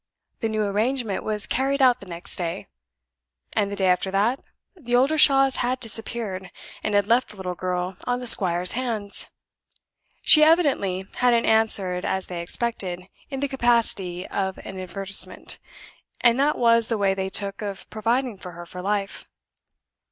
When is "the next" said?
1.99-2.35